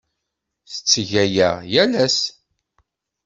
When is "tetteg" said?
0.71-1.11